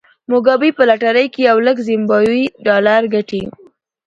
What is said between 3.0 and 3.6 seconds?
ګټي.